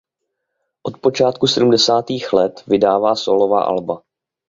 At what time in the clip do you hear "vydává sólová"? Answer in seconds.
2.67-3.63